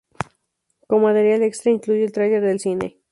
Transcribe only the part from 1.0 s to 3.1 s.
material extra incluye el "trailer del cine".